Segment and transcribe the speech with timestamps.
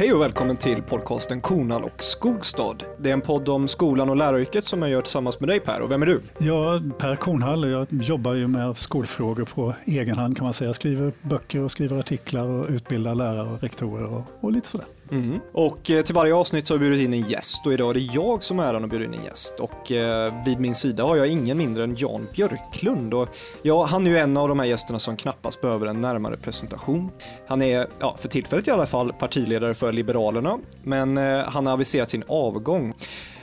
[0.00, 2.76] Hej och välkommen till podcasten Kornal och Skogstad.
[2.98, 5.80] Det är en podd om skolan och läraryrket som jag gör tillsammans med dig Per.
[5.80, 6.22] Och vem är du?
[6.38, 7.64] Ja, Per Kornhall.
[7.64, 10.68] och Jag jobbar ju med skolfrågor på egen hand kan man säga.
[10.68, 14.86] Jag skriver böcker och skriver artiklar och utbildar lärare och rektorer och, och lite sådär.
[15.10, 15.40] Mm.
[15.52, 17.94] Och eh, till varje avsnitt så har vi bjudit in en gäst och idag är
[17.94, 19.60] det jag som är äran att bjuda in en gäst.
[19.60, 23.14] Och eh, vid min sida har jag ingen mindre än Jan Björklund.
[23.14, 23.28] Och
[23.62, 27.10] ja, han är ju en av de här gästerna som knappast behöver en närmare presentation.
[27.46, 31.72] Han är, ja, för tillfället i alla fall, partiledare för Liberalerna, men eh, han har
[31.72, 32.94] aviserat sin avgång.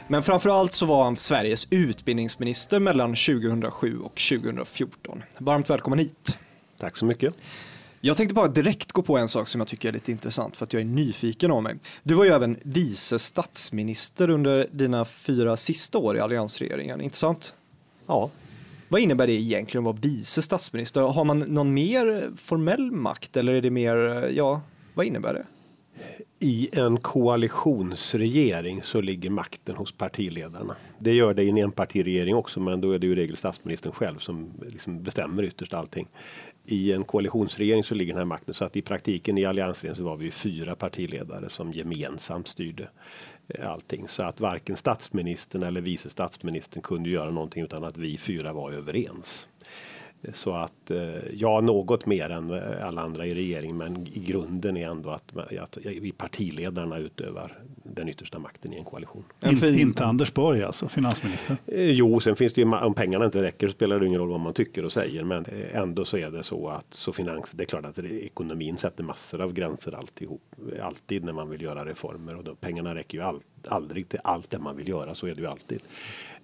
[0.07, 5.23] Men framförallt så var han Sveriges utbildningsminister mellan 2007 och 2014.
[5.37, 6.37] Varmt välkommen hit.
[6.79, 7.33] Tack så mycket.
[8.01, 10.63] Jag tänkte bara direkt gå på en sak som jag tycker är lite intressant för
[10.63, 11.75] att jag är nyfiken av mig.
[12.03, 17.53] Du var ju även vice statsminister under dina fyra sista år i alliansregeringen, inte sant?
[18.07, 18.29] Ja.
[18.89, 21.01] Vad innebär det egentligen att vara vice statsminister?
[21.01, 24.61] Har man någon mer formell makt eller är det mer, ja,
[24.93, 25.45] vad innebär det?
[26.39, 30.75] I en koalitionsregering så ligger makten hos partiledarna.
[30.99, 34.19] Det gör det i en enpartiregering också, men då är det ju regel statsministern själv
[34.19, 36.07] som liksom bestämmer ytterst allting
[36.67, 40.03] i en koalitionsregering så ligger den här makten så att i praktiken i alliansregeringen så
[40.03, 42.89] var vi fyra partiledare som gemensamt styrde
[43.47, 48.17] eh, allting så att varken statsministern eller vice statsministern kunde göra någonting utan att vi
[48.17, 49.47] fyra var överens.
[50.33, 54.77] Så att eh, ja, något mer än eh, alla andra i regeringen, men i grunden
[54.77, 57.57] är ändå att, att vi partiledarna utövar
[57.93, 59.23] den yttersta makten i en koalition.
[59.45, 61.57] Inte, inte Anders Borg alltså, finansminister?
[61.65, 64.29] Eh, jo, sen finns det ju om pengarna inte räcker så spelar det ingen roll
[64.29, 67.51] vad man tycker och säger, men ändå så är det så att så finans.
[67.51, 70.41] Det är klart att ekonomin sätter massor av gränser alltihop,
[70.81, 74.49] alltid när man vill göra reformer och då, pengarna räcker ju all, aldrig till allt
[74.49, 75.15] det man vill göra.
[75.15, 75.81] Så är det ju alltid.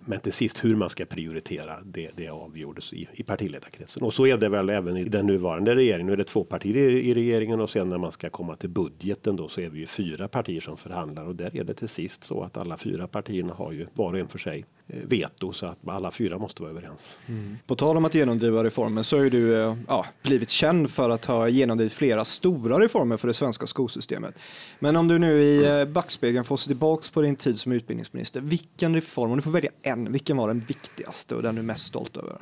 [0.05, 4.03] Men till sist hur man ska prioritera, det, det avgjordes i, i partiledarkretsen.
[4.03, 6.07] Och så är det väl även i den nuvarande regeringen.
[6.07, 8.69] Nu är det två partier i, i regeringen och sen när man ska komma till
[8.69, 11.89] budgeten då så är vi ju fyra partier som förhandlar och där är det till
[11.89, 15.66] sist så att alla fyra partierna har ju var och en för sig veto så
[15.66, 17.17] att alla fyra måste vara överens.
[17.27, 17.58] Mm.
[17.67, 21.10] På tal om att genomdriva reformer så har ju du eh, ja, blivit känd för
[21.10, 24.36] att ha genomdrivit flera stora reformer för det svenska skolsystemet.
[24.80, 28.42] Men om du nu i eh, backspegeln får se tillbaks på din tid som utbildningsminister,
[28.42, 31.61] vilken reform, om du får välja en en, vilken var den viktigaste och den du
[31.61, 32.38] är mest stolt över?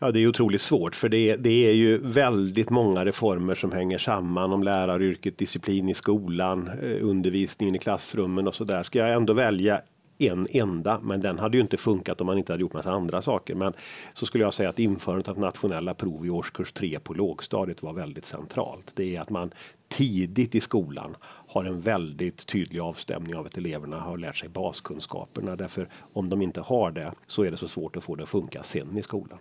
[0.00, 3.98] Ja, det är otroligt svårt för det, det är ju väldigt många reformer som hänger
[3.98, 8.82] samman om läraryrket, disciplin i skolan, eh, undervisningen i klassrummen och så där.
[8.82, 9.80] Ska jag ändå välja
[10.18, 13.22] en enda, men den hade ju inte funkat om man inte hade gjort massa andra
[13.22, 13.54] saker.
[13.54, 13.72] Men
[14.12, 17.92] så skulle jag säga att införandet av nationella prov i årskurs 3 på lågstadiet var
[17.92, 18.92] väldigt centralt.
[18.94, 19.50] Det är att man
[19.88, 25.56] tidigt i skolan har en väldigt tydlig avstämning av att eleverna har lärt sig baskunskaperna.
[25.56, 28.28] Därför om de inte har det så är det så svårt att få det att
[28.28, 29.38] funka sen i skolan.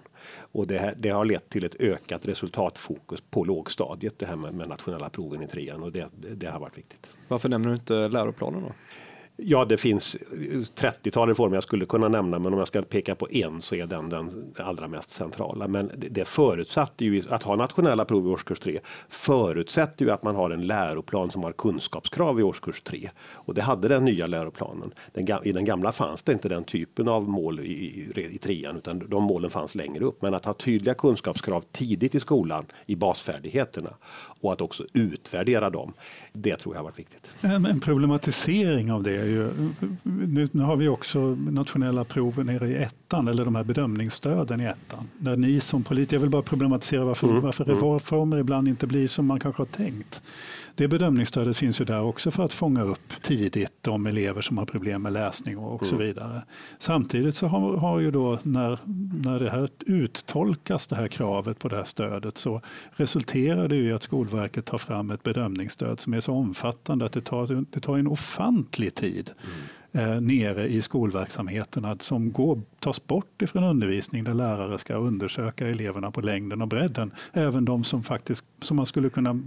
[0.52, 4.54] Och det, här, det har lett till ett ökat resultatfokus på lågstadiet, det här med,
[4.54, 7.12] med nationella proven i trean och det, det, har varit viktigt.
[7.28, 8.72] Varför nämner du inte läroplanen då?
[9.40, 10.18] Ja, det finns
[10.76, 13.88] 30-tal reformer jag skulle kunna nämna, men om jag ska peka på en så är
[13.88, 15.68] den den allra mest centrala.
[15.68, 20.24] Men det, det förutsatte ju att ha nationella prov i årskurs 3 förutsätter ju att
[20.24, 24.28] man har en läroplan som har kunskapskrav i årskurs 3 och det hade den nya
[24.28, 24.94] läroplanen.
[25.14, 28.78] Den, I den gamla fanns det inte den typen av mål i, i, i trean,
[28.78, 30.22] utan de målen fanns längre upp.
[30.22, 33.94] Men att ha tydliga kunskapskrav tidigt i skolan i basfärdigheterna
[34.42, 35.94] och att också utvärdera dem.
[36.34, 37.32] Det tror jag har varit viktigt.
[37.42, 39.50] En, en problematisering av det ju,
[40.04, 44.66] nu, nu, har vi också nationella prov nere i ettan, eller de här bedömningsstöden i
[44.66, 45.08] ettan.
[45.18, 47.42] Där ni som politiker, jag vill bara problematisera varför, mm.
[47.42, 47.76] varför mm.
[47.76, 50.22] reformer ibland inte blir som man kanske har tänkt.
[50.78, 54.66] Det bedömningsstödet finns ju där också för att fånga upp tidigt de elever som har
[54.66, 55.90] problem med läsning och, och mm.
[55.90, 56.42] så vidare.
[56.80, 58.80] Samtidigt så har, har ju då när,
[59.24, 62.62] när det här uttolkas, det här kravet på det här stödet, så
[62.92, 67.22] resulterar det i att Skolverket tar fram ett bedömningsstöd som är så omfattande att det
[67.22, 69.32] tar, det tar en ofantlig tid.
[69.44, 69.58] Mm
[69.98, 76.12] eh, nere i skolverksamheterna som går, tas bort ifrån undervisning där lärare ska undersöka eleverna
[76.12, 77.12] på längden och bredden.
[77.34, 79.40] Även de som faktiskt som man skulle kunna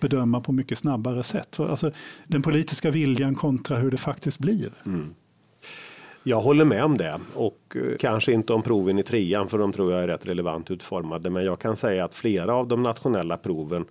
[0.00, 1.60] bedöma på mycket snabbare sätt.
[1.60, 1.90] Alltså,
[2.26, 4.72] den politiska viljan kontra hur det faktiskt blir.
[4.86, 5.14] Mm.
[6.22, 9.72] Jag håller med om det och eh, kanske inte om proven i trean för de
[9.72, 11.30] tror jag är rätt relevant utformade.
[11.30, 13.84] Men jag kan säga att flera av de nationella proven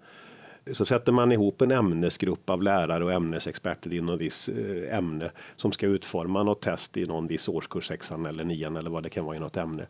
[0.73, 5.71] så sätter man ihop en ämnesgrupp av lärare och ämnesexperter inom viss eh, ämne som
[5.71, 9.25] ska utforma något test i någon viss årskurs, sexan eller nian eller vad det kan
[9.25, 9.87] vara i något ämne.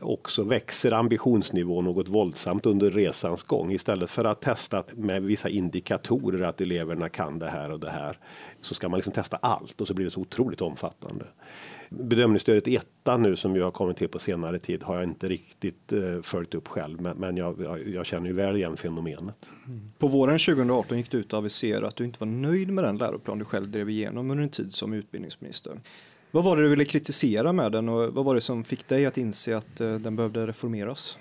[0.00, 3.72] Och så växer ambitionsnivån något våldsamt under resans gång.
[3.72, 8.18] Istället för att testa med vissa indikatorer att eleverna kan det här och det här
[8.60, 11.24] så ska man liksom testa allt och så blir det så otroligt omfattande.
[12.00, 15.92] Bedömningsstödet etta nu som ju har kommit till på senare tid har jag inte riktigt
[15.92, 19.48] eh, följt upp själv, men, men jag, jag, jag, känner ju väl igen fenomenet.
[19.66, 19.80] Mm.
[19.98, 22.98] På våren 2018 gick du ut och aviserade att du inte var nöjd med den
[22.98, 25.80] läroplan du själv drev igenom under en tid som utbildningsminister.
[26.30, 29.06] Vad var det du ville kritisera med den och vad var det som fick dig
[29.06, 31.18] att inse att uh, den behövde reformeras?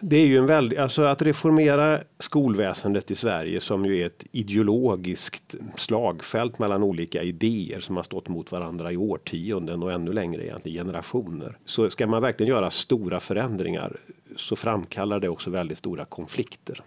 [0.00, 4.24] Det är ju en väldigt, alltså att reformera skolväsendet i Sverige som ju är ett
[4.32, 10.44] ideologiskt slagfält mellan olika idéer som har stått mot varandra i årtionden och ännu längre
[10.44, 11.58] egentligen generationer.
[11.64, 13.96] Så ska man verkligen göra stora förändringar
[14.36, 16.82] så framkallar det också väldigt stora konflikter.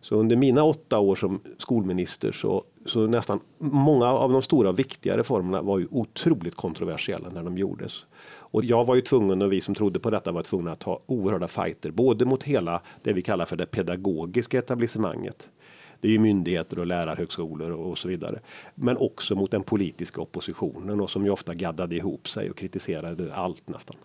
[0.00, 4.78] Så under mina åtta år som skolminister så, så nästan många av de stora och
[4.78, 8.04] viktiga reformerna var ju otroligt kontroversiella när de gjordes.
[8.50, 11.00] Och jag var ju tvungen och vi som trodde på detta var tvungna att ta
[11.06, 15.48] oerhörda fighter, både mot hela det vi kallar för det pedagogiska etablissemanget.
[16.00, 18.40] Det är ju myndigheter och lärarhögskolor och så vidare.
[18.74, 23.34] Men också mot den politiska oppositionen och som ju ofta gaddade ihop sig och kritiserade
[23.34, 23.96] allt nästan.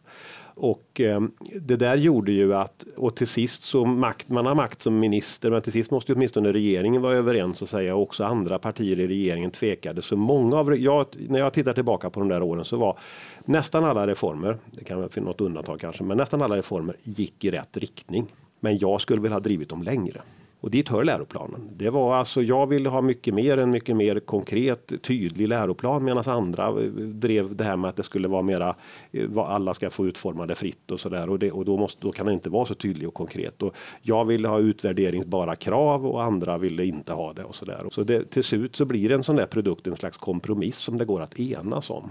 [0.55, 1.21] Och eh,
[1.61, 5.51] det där gjorde ju att, och till sist så makt, man har makt som minister,
[5.51, 8.99] men till sist måste ju åtminstone regeringen vara överens och säga och också andra partier
[8.99, 10.01] i regeringen tvekade.
[10.01, 12.97] Så många av, jag, när jag tittar tillbaka på de där åren så var
[13.45, 17.51] nästan alla reformer, det kan finnas något undantag kanske, men nästan alla reformer gick i
[17.51, 18.33] rätt riktning.
[18.59, 20.21] Men jag skulle väl ha drivit dem längre.
[20.59, 21.69] Och dit hör läroplanen.
[21.77, 26.23] Det var alltså, jag ville ha mycket mer, en mycket mer konkret, tydlig läroplan medan
[26.25, 28.75] andra eh, drev det här med att det skulle vara mera,
[29.11, 31.29] eh, vad alla ska få utforma det fritt och sådär.
[31.29, 33.63] Och, det, och då, måste, då kan det inte vara så tydlig och konkret.
[33.63, 37.83] Och jag ville ha utvärderingsbara krav och andra ville inte ha det och sådär.
[37.91, 41.05] Så det, till slut så blir en sån där produkt en slags kompromiss som det
[41.05, 42.09] går att enas om.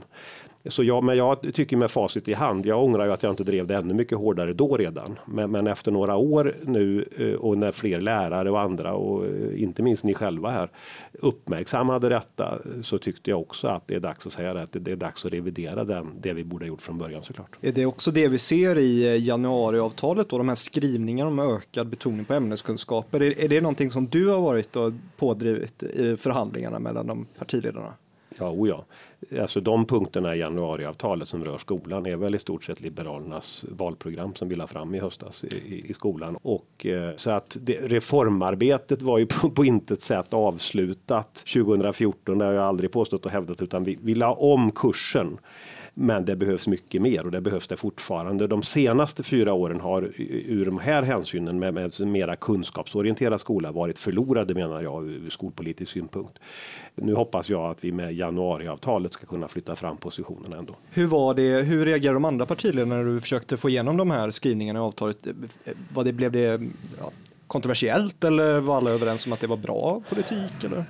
[0.68, 3.44] Så jag, men jag tycker med facit i hand, jag ångrar ju att jag inte
[3.44, 5.18] drev det ännu mycket hårdare då redan.
[5.26, 9.62] Men, men efter några år nu eh, och när fler lärare och andra och eh,
[9.62, 10.68] inte minst ni själva här
[11.12, 14.92] uppmärksammade detta så tyckte jag också att det är dags att säga det, att det
[14.92, 17.56] är dags att revidera den, det vi borde ha gjort från början såklart.
[17.60, 21.86] Är det också det vi ser i eh, januariavtalet då, de här skrivningarna om ökad
[21.86, 23.22] betoning på ämneskunskaper?
[23.22, 27.92] Är, är det någonting som du har varit och pådrivit i förhandlingarna mellan de partiledarna?
[28.38, 28.84] Ja, o ja.
[29.40, 34.34] Alltså de punkterna i januariavtalet som rör skolan är väl i stort sett Liberalernas valprogram
[34.34, 36.36] som vi la fram i höstas i, i skolan.
[36.42, 42.38] Och eh, så att det, reformarbetet var ju på, på intet sätt avslutat 2014.
[42.38, 45.38] Det har jag aldrig påstått och hävdat utan vi, vi la om kursen.
[45.94, 48.46] Men det behövs mycket mer och det behövs det fortfarande.
[48.46, 53.98] De senaste fyra åren har ur de här hänsynen med, med mera kunskapsorienterad skola varit
[53.98, 56.38] förlorade menar jag ur skolpolitisk synpunkt.
[56.94, 60.76] Nu hoppas jag att vi med januariavtalet ska kunna flytta fram positionerna ändå.
[60.90, 61.62] Hur var det?
[61.62, 65.26] Hur reagerade de andra partiledarna när du försökte få igenom de här skrivningarna i avtalet?
[65.94, 66.60] Vad det, blev det
[67.00, 67.10] ja,
[67.46, 70.64] kontroversiellt eller var alla överens om att det var bra politik?
[70.64, 70.84] Eller?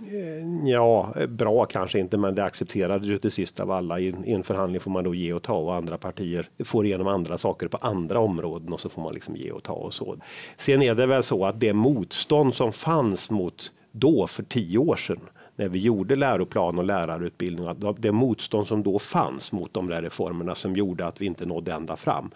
[0.00, 4.00] Eh, ja, eh, bra kanske inte, men det accepterades ju till sist av alla.
[4.00, 7.38] I en förhandling får man då ge och ta och andra partier får igenom andra
[7.38, 10.16] saker på andra områden och så får man liksom ge och ta och så.
[10.56, 14.96] Sen är det väl så att det motstånd som fanns mot då för tio år
[14.96, 15.20] sedan
[15.56, 20.02] när vi gjorde läroplan och lärarutbildning, att det motstånd som då fanns mot de där
[20.02, 22.30] reformerna som gjorde att vi inte nådde ända fram.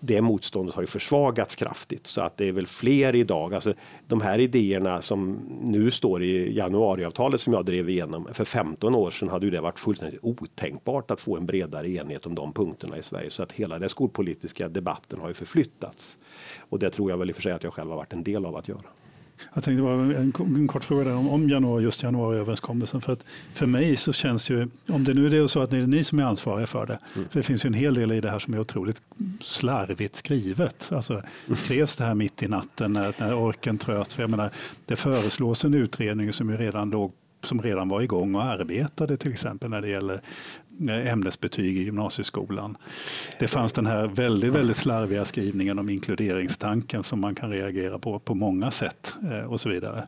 [0.00, 3.54] Det motståndet har ju försvagats kraftigt så att det är väl fler idag.
[3.54, 3.74] Alltså
[4.06, 8.28] de här idéerna som nu står i januariavtalet som jag drev igenom.
[8.32, 12.26] För 15 år sedan hade ju det varit fullständigt otänkbart att få en bredare enhet
[12.26, 16.18] om de punkterna i Sverige så att hela den skolpolitiska debatten har ju förflyttats.
[16.58, 18.22] Och det tror jag väl i och för sig att jag själv har varit en
[18.22, 18.88] del av att göra.
[19.54, 23.00] Jag tänkte bara en, en kort fråga där om, om januari, just januariöverenskommelsen.
[23.00, 25.86] För, att för mig så känns ju, om det nu är så att det är
[25.86, 27.28] ni som är ansvariga för det, mm.
[27.28, 29.02] för det finns ju en hel del i det här som är otroligt
[29.40, 30.92] slarvigt skrivet.
[30.92, 31.22] Alltså,
[31.54, 34.12] skrevs det här mitt i natten när, när orken tröt?
[34.12, 34.50] För jag menar,
[34.86, 37.12] det föreslås en utredning som ju redan låg
[37.44, 40.20] som redan var igång och arbetade till exempel när det gäller
[40.80, 42.76] Eh, ämnesbetyg i gymnasieskolan.
[43.38, 48.18] Det fanns den här väldigt, väldigt slarviga skrivningen om inkluderingstanken som man kan reagera på
[48.18, 50.06] på många sätt eh, och så vidare.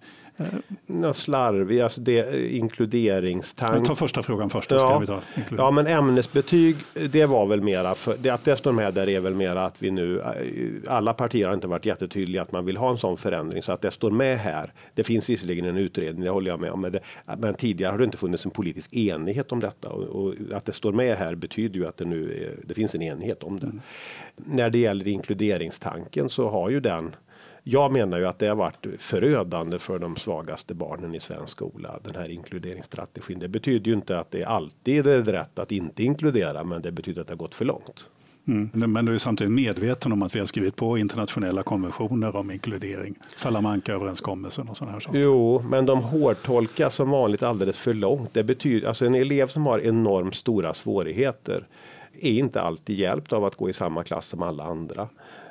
[0.87, 3.77] Något slarvig, alltså det, inkluderingstank.
[3.77, 4.71] Jag tar första frågan först.
[4.71, 5.21] Ja, vi ta
[5.57, 6.77] ja, men ämnesbetyg,
[7.11, 9.75] det var väl mera för det att det står med där är väl mera att
[9.79, 10.21] vi nu.
[10.21, 13.73] Eh, alla partier har inte varit jättetydliga att man vill ha en sån förändring så
[13.73, 14.73] att det står med här.
[14.95, 17.01] Det finns visserligen en utredning, det håller jag med om, men, det,
[17.39, 20.73] men tidigare har det inte funnits en politisk enighet om detta och, och, att det
[20.73, 23.67] står med här betyder ju att det nu är, det finns en enighet om det.
[23.67, 23.81] Mm.
[24.37, 27.15] När det gäller inkluderingstanken så har ju den
[27.71, 31.99] jag menar ju att det har varit förödande för de svagaste barnen i svensk skola.
[32.05, 33.39] Den här inkluderingsstrategin.
[33.39, 37.21] Det betyder ju inte att det alltid är rätt att inte inkludera, men det betyder
[37.21, 38.07] att det har gått för långt.
[38.49, 38.93] Mm.
[38.93, 43.15] Men du är samtidigt medveten om att vi har skrivit på internationella konventioner om inkludering,
[43.35, 45.19] Salamanca-överenskommelsen och sådana här saker.
[45.19, 48.35] Jo, men de hårdtolkas som vanligt alldeles för långt.
[48.35, 51.67] Det betyder, alltså en elev som har enormt stora svårigheter
[52.21, 55.09] är inte alltid hjälpt av att gå i samma klass som alla andra.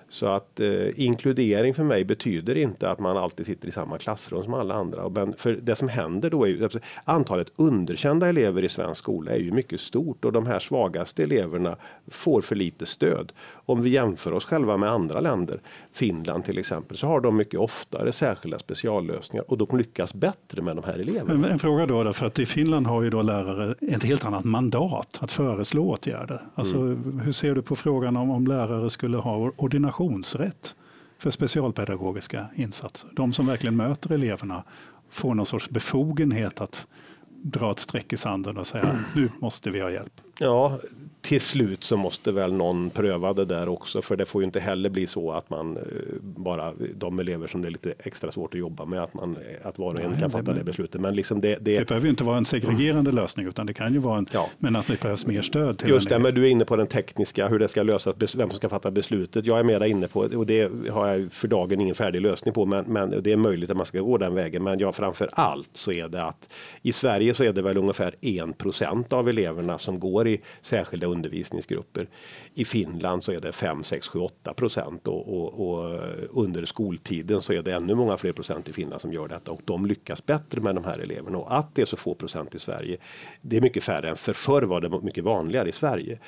[0.09, 4.43] Så att eh, inkludering för mig betyder inte att man alltid sitter i samma klassrum
[4.43, 5.09] som alla andra.
[5.09, 6.69] Men för det som händer då är ju
[7.03, 11.75] antalet underkända elever i svensk skola är ju mycket stort och de här svagaste eleverna
[12.07, 13.31] får för lite stöd.
[13.51, 15.59] Om vi jämför oss själva med andra länder,
[15.93, 20.75] Finland till exempel, så har de mycket oftare särskilda speciallösningar och de lyckas bättre med
[20.75, 21.33] de här eleverna.
[21.33, 24.45] En, en fråga då, för att i Finland har ju då lärare ett helt annat
[24.45, 26.41] mandat att föreslå åtgärder.
[26.55, 27.19] Alltså, mm.
[27.19, 30.75] Hur ser du på frågan om, om lärare skulle ha ordination reservationsrätt
[31.17, 33.09] för specialpedagogiska insatser.
[33.13, 34.63] De som verkligen möter eleverna
[35.09, 36.87] får någon sorts befogenhet att
[37.29, 40.21] dra ett streck i sanden och säga nu måste vi ha hjälp.
[40.39, 40.79] Ja,
[41.21, 44.59] till slut så måste väl någon pröva det där också, för det får ju inte
[44.59, 45.83] heller bli så att man eh,
[46.21, 49.79] bara de elever som det är lite extra svårt att jobba med, att man att
[49.79, 51.01] var och en kan fatta det beslutet.
[51.01, 53.15] Men liksom det, det, det behöver ju inte vara en segregerande mm.
[53.15, 54.49] lösning, utan det kan ju vara en, ja.
[54.57, 55.77] men att det behövs mer stöd.
[55.77, 58.49] Till Just det, men du är inne på den tekniska, hur det ska lösas, vem
[58.49, 59.45] som ska fatta beslutet.
[59.45, 62.65] Jag är mera inne på, och det har jag för dagen ingen färdig lösning på,
[62.65, 64.63] men, men det är möjligt att man ska gå den vägen.
[64.63, 66.49] Men ja, framför allt så är det att
[66.81, 72.07] i Sverige så är det väl ungefär 1% av eleverna som går i särskilda undervisningsgrupper.
[72.53, 77.41] I Finland så är det 5, 6, 7, 8 procent och, och, och, under skoltiden
[77.41, 80.25] så är det ännu många fler procent i Finland som gör detta och de lyckas
[80.25, 82.97] bättre med de här eleverna och att det är så få procent i Sverige.
[83.41, 86.19] Det är mycket färre än för förr var det mycket vanligare i Sverige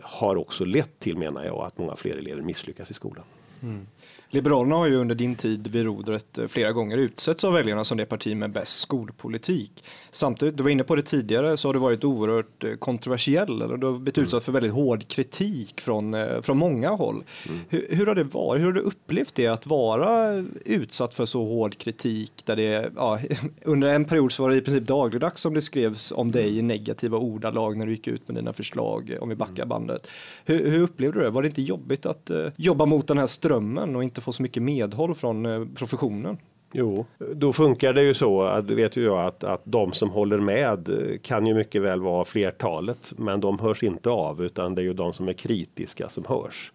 [0.00, 3.24] har också lett till menar jag att många fler elever misslyckas i skolan.
[3.62, 3.86] Mm.
[4.30, 7.96] Liberalerna har ju under din tid vid rodret eh, flera gånger utsetts av väljarna som
[7.96, 9.84] det parti med bäst skolpolitik.
[10.10, 13.76] Samtidigt, du var inne på det tidigare, så har du varit oerhört eh, kontroversiell eller
[13.76, 14.24] du har blivit mm.
[14.24, 17.24] utsatt för väldigt hård kritik från, eh, från många håll.
[17.48, 17.60] Mm.
[17.68, 18.60] Hur, hur, har det varit?
[18.60, 23.18] Hur har du upplevt det att vara utsatt för så hård kritik där det, ja,
[23.64, 26.62] under en period så var det i princip dagligdags som det skrevs om dig i
[26.62, 29.68] negativa ordalag när du gick ut med dina förslag, om vi backar mm.
[29.68, 30.08] bandet.
[30.44, 31.30] Hur, hur upplevde du det?
[31.30, 34.32] Var det inte jobbigt att uh, jobba mot den här strömmen och inte inte få
[34.32, 36.38] så mycket medhåll från eh, professionen.
[36.72, 40.38] Jo, då funkar det ju så, att, vet ju jag, att, att de som håller
[40.38, 40.90] med
[41.22, 44.92] kan ju mycket väl vara flertalet, men de hörs inte av, utan det är ju
[44.92, 46.72] de som är kritiska som hörs.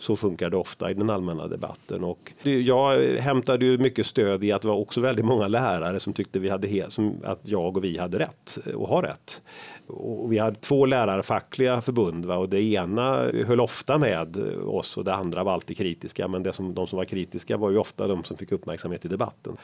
[0.00, 4.52] Så funkar det ofta i den allmänna debatten och jag hämtade ju mycket stöd i
[4.52, 7.84] att det var också väldigt många lärare som tyckte vi hade som att jag och
[7.84, 9.40] vi hade rätt och har rätt
[9.86, 12.36] och vi hade två lärarfackliga förbund va?
[12.36, 16.28] och det ena höll ofta med oss och det andra var alltid kritiska.
[16.28, 19.08] Men det som, de som var kritiska var ju ofta de som fick uppmärksamhet i
[19.08, 19.56] debatten.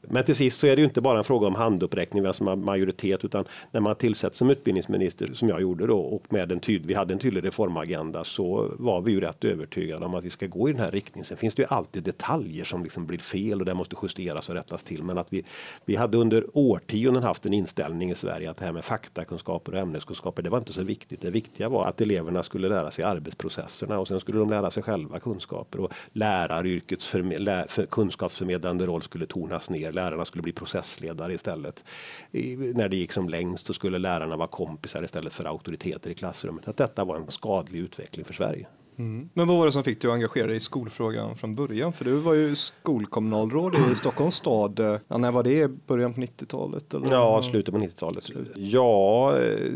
[0.00, 2.46] Men till sist så är det ju inte bara en fråga om handuppräckning, vem som
[2.46, 6.60] har majoritet, utan när man tillsätts som utbildningsminister, som jag gjorde då, och med en
[6.60, 10.30] tydlig, vi hade en tydlig reformagenda, så var vi ju rätt övertygade om att vi
[10.30, 11.24] ska gå i den här riktningen.
[11.24, 14.54] Sen finns det ju alltid detaljer som liksom blir fel och det måste justeras och
[14.54, 15.02] rättas till.
[15.02, 15.44] Men att vi,
[15.84, 19.80] vi hade under årtionden haft en inställning i Sverige att det här med faktakunskaper och
[19.80, 21.20] ämneskunskaper, det var inte så viktigt.
[21.20, 24.82] Det viktiga var att eleverna skulle lära sig arbetsprocesserna och sen skulle de lära sig
[24.82, 29.92] själva kunskaper och läraryrkets för, kunskapsförmedlande roll skulle tonas ner mer.
[29.92, 31.84] Lärarna skulle bli processledare istället.
[32.30, 36.14] I, när det gick som längst så skulle lärarna vara kompisar istället för auktoriteter i
[36.14, 36.68] klassrummet.
[36.68, 38.66] Att detta var en skadlig utveckling för Sverige.
[38.98, 39.28] Mm.
[39.34, 41.92] Men vad var det som fick dig att engagera dig i skolfrågan från början?
[41.92, 45.00] För du var ju skolkommunalråd i Stockholms stad.
[45.08, 45.68] Ja, när var det?
[45.86, 46.94] Början på 90-talet?
[47.10, 48.30] Ja, slutet på 90-talet.
[48.54, 49.72] Ja, eh,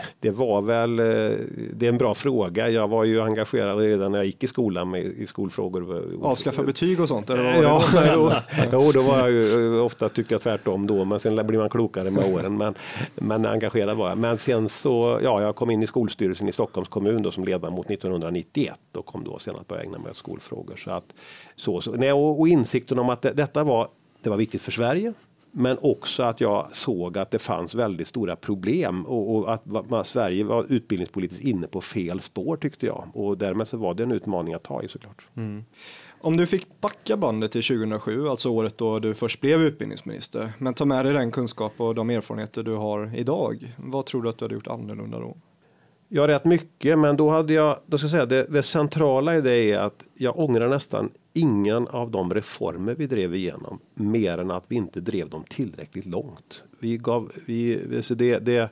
[0.20, 1.06] det var väl, eh,
[1.72, 2.68] det är en bra fråga.
[2.68, 6.04] Jag var ju engagerad redan när jag gick i skolan med i skolfrågor.
[6.22, 7.30] Avskaffa betyg och sånt?
[7.30, 7.82] Eller ja,
[8.14, 8.30] jo,
[8.72, 11.70] jo, då var jag ju eh, ofta tyckte jag tvärtom då, men sen blir man
[11.70, 12.56] klokare med åren.
[12.56, 12.74] Men,
[13.14, 14.18] men engagerad var jag.
[14.18, 17.90] Men sen så, ja, jag kom in i skolstyrelsen i Stockholms kommun då som ledamot
[17.90, 20.76] 1990 1991 och kom då sen att börja ägna mig åt skolfrågor.
[20.76, 21.14] Så att,
[21.56, 23.88] så, så, nej, och, och insikten om att det, detta var,
[24.22, 25.12] det var viktigt för Sverige.
[25.52, 30.04] Men också att jag såg att det fanns väldigt stora problem och, och att man,
[30.04, 33.08] Sverige var utbildningspolitiskt inne på fel spår tyckte jag.
[33.14, 35.26] Och därmed så var det en utmaning att ta i såklart.
[35.36, 35.64] Mm.
[36.20, 40.74] Om du fick backa bandet till 2007, alltså året då du först blev utbildningsminister, men
[40.74, 43.74] ta med dig den kunskap och de erfarenheter du har idag.
[43.76, 45.36] Vad tror du att du hade gjort annorlunda då?
[46.12, 49.40] Ja, rätt mycket, men då hade jag, då ska jag säga det, det centrala i
[49.40, 54.50] det är att jag ångrar nästan ingen av de reformer vi drev igenom mer än
[54.50, 56.64] att vi inte drev dem tillräckligt långt.
[56.78, 58.70] Vi gav, vi, så det, det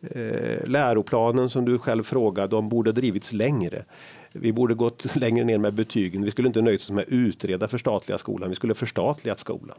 [0.00, 3.84] eh, läroplanen som du själv frågade, om borde drivits längre.
[4.32, 6.24] Vi borde gått längre ner med betygen.
[6.24, 8.48] Vi skulle inte nöjt oss med att utreda förstatliga skolan.
[8.48, 9.78] Vi skulle förstatligat skolan.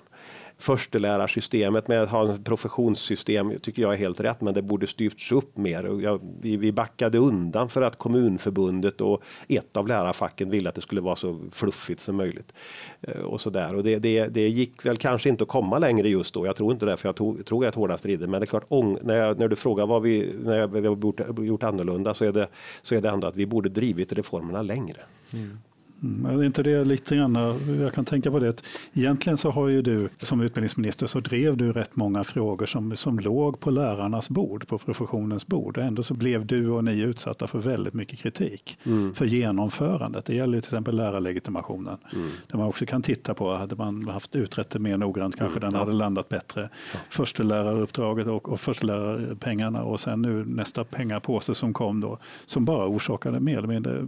[0.57, 5.31] Förstelärarsystemet med att ha ett professionssystem tycker jag är helt rätt, men det borde styrts
[5.31, 5.85] upp mer.
[5.85, 10.75] Och jag, vi, vi backade undan för att Kommunförbundet och ett av lärarfacken ville att
[10.75, 12.53] det skulle vara så fluffigt som möjligt.
[13.01, 13.75] Eh, och så där.
[13.75, 16.45] Och det, det, det gick väl kanske inte att komma längre just då.
[16.45, 18.27] Jag tror inte det, för jag tog, tror jag hårda strider.
[18.27, 20.95] Men det är klart, ång, när, jag, när du frågar vad vi, när vi har
[20.95, 22.47] gjort, gjort annorlunda så är, det,
[22.81, 24.99] så är det ändå att vi borde drivit reformerna längre.
[25.33, 25.57] Mm.
[26.03, 27.35] Mm, är inte det lite grann,
[27.81, 31.71] jag kan tänka på det, egentligen så har ju du som utbildningsminister så drev du
[31.71, 35.77] rätt många frågor som, som låg på lärarnas bord, på professionens bord.
[35.77, 39.13] Och ändå så blev du och ni utsatta för väldigt mycket kritik mm.
[39.13, 40.25] för genomförandet.
[40.25, 41.97] Det gäller till exempel lärarlegitimationen.
[42.13, 42.29] Mm.
[42.47, 45.71] Där man också kan titta på, hade man haft utrett det mer noggrant kanske mm.
[45.71, 46.69] den hade landat bättre.
[46.93, 46.99] Ja.
[47.09, 53.39] Försteläraruppdraget och, och förstelärarpengarna och sen nu nästa pengapåse som kom då, som bara orsakade
[53.39, 54.05] mer eller mindre,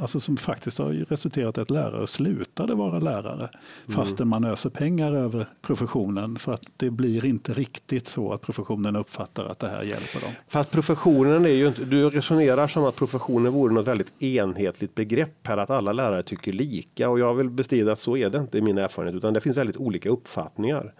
[0.00, 3.48] alltså som faktiskt har resulterat i att lärare slutade vara lärare
[3.86, 3.96] mm.
[3.96, 8.96] fastän man öser pengar över professionen för att det blir inte riktigt så att professionen
[8.96, 10.30] uppfattar att det här hjälper dem.
[10.48, 15.46] Fast professionen är ju inte, du resonerar som att professionen vore något väldigt enhetligt begrepp
[15.46, 18.58] här att alla lärare tycker lika och jag vill bestrida att så är det inte
[18.58, 20.92] i min erfarenhet utan det finns väldigt olika uppfattningar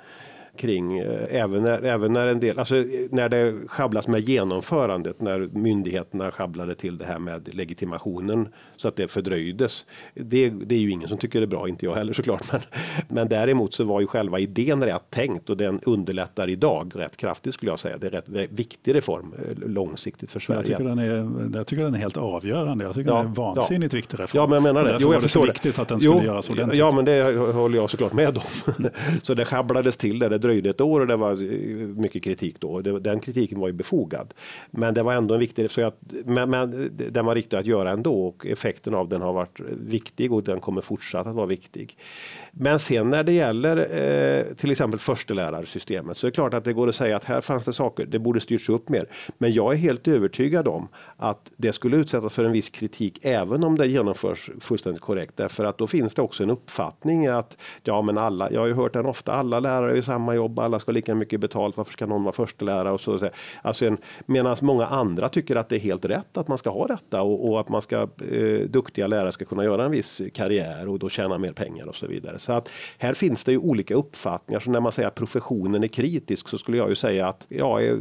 [0.56, 2.74] kring eh, även när, även när en del, alltså
[3.10, 8.96] när det schabblas med genomförandet, när myndigheterna sjabblade till det här med legitimationen så att
[8.96, 9.86] det fördröjdes.
[10.14, 12.60] Det, det är ju ingen som tycker det är bra, inte jag heller såklart, men,
[13.08, 17.54] men däremot så var ju själva idén rätt tänkt och den underlättar idag rätt kraftigt
[17.54, 17.98] skulle jag säga.
[17.98, 20.60] Det är rätt viktig reform eh, långsiktigt för Sverige.
[20.60, 22.84] Jag tycker den är, jag tycker den är helt avgörande.
[22.84, 23.96] Jag tycker ja, den är vansinnigt ja.
[23.96, 24.40] viktig reform.
[24.40, 24.98] Ja, men jag menar det.
[25.00, 25.52] Jo, jag förstår det.
[25.52, 26.78] viktigt att den skulle jo, göras ordentligt.
[26.78, 28.42] Ja, men det håller jag såklart med om.
[29.22, 30.39] så det sjabblades till det.
[30.40, 32.80] Det dröjde ett år och det var eh, mycket kritik då.
[32.80, 34.34] Den kritiken var ju befogad.
[34.70, 37.90] Men det var ändå en viktig, så att, men, men den var riktig att göra
[37.90, 41.96] ändå och effekten av den har varit viktig och den kommer fortsatt att vara viktig.
[42.52, 46.72] Men sen när det gäller eh, till exempel förstelärarsystemet så är det klart att det
[46.72, 49.06] går att säga att här fanns det saker, det borde styrts upp mer.
[49.38, 53.64] Men jag är helt övertygad om att det skulle utsättas för en viss kritik även
[53.64, 55.36] om det genomförs fullständigt korrekt.
[55.36, 58.74] Därför att då finns det också en uppfattning att ja, men alla, jag har ju
[58.74, 61.92] hört den ofta, alla lärare är samma jobb, alla ska ha lika mycket betalt, varför
[61.92, 63.30] ska någon vara förstelärare och så.
[63.62, 66.86] Alltså en, medan många andra tycker att det är helt rätt att man ska ha
[66.86, 70.88] detta och, och att man ska, eh, duktiga lärare ska kunna göra en viss karriär
[70.88, 72.38] och då tjäna mer pengar och så vidare.
[72.38, 74.60] Så att här finns det ju olika uppfattningar.
[74.60, 77.80] Så när man säger att professionen är kritisk så skulle jag ju säga att ja,
[77.80, 77.96] eh,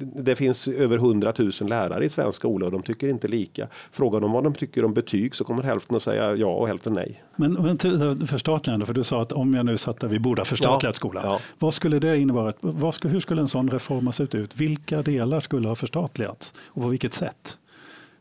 [0.00, 3.68] det finns över 100 000 lärare i svensk skola och de tycker inte lika.
[3.92, 6.92] Frågar de vad de tycker om betyg så kommer hälften att säga ja och hälften
[6.92, 7.22] nej.
[7.36, 10.44] Men, men förstatligande, för du sa att om jag nu satt där vi borde ha
[10.44, 11.22] förstatligat ja, skolan.
[11.26, 11.40] Ja.
[11.64, 12.52] Vad skulle det innebära?
[12.60, 14.56] Vad skulle, hur skulle en sån reform ha sett ut?
[14.56, 17.58] Vilka delar skulle ha förstatligats och på vilket sätt?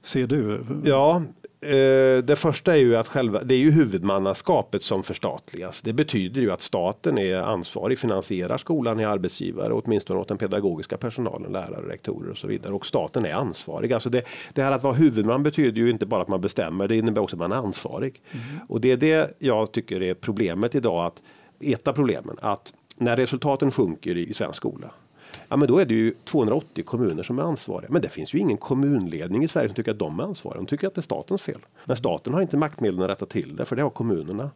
[0.04, 0.66] Ser du?
[0.86, 1.22] Ja,
[1.64, 5.82] Eh, det första är ju att själva, det är ju huvudmannaskapet som förstatligas.
[5.82, 10.98] Det betyder ju att staten är ansvarig, finansierar skolan, är arbetsgivare, åtminstone åt den pedagogiska
[10.98, 12.74] personalen, lärare, rektorer och så vidare.
[12.74, 13.94] Och staten är ansvarig.
[13.94, 16.96] Alltså det, det här att vara huvudman betyder ju inte bara att man bestämmer, det
[16.96, 18.22] innebär också att man är ansvarig.
[18.32, 18.46] Mm.
[18.70, 21.22] Och det är det jag tycker är problemet idag, att
[21.60, 24.92] ett av problemen, att när resultaten sjunker i, i svensk skola,
[25.50, 27.90] ja men då är det ju 280 kommuner som är ansvariga.
[27.92, 30.58] Men det finns ju ingen kommunledning i Sverige som tycker att de är ansvariga.
[30.58, 31.60] De tycker att det är statens fel.
[31.86, 34.52] Men staten har inte maktmedlen att rätta till det, för det har kommunerna.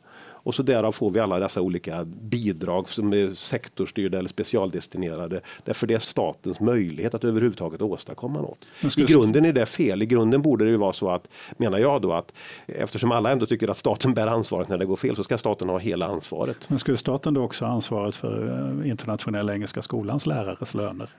[0.48, 5.42] Och så därav får vi alla dessa olika bidrag som är sektorstyrda eller specialdestinerade.
[5.64, 8.68] Därför det är statens möjlighet att överhuvudtaget åstadkomma något.
[8.98, 10.02] I grunden är det fel.
[10.02, 12.34] I grunden borde det ju vara så att, menar jag då, att
[12.66, 15.70] eftersom alla ändå tycker att staten bär ansvaret när det går fel så ska staten
[15.70, 16.70] ha hela ansvaret.
[16.70, 18.48] Men skulle staten då också ha ansvaret för
[18.82, 21.10] eh, internationella engelska skolans lärares löner?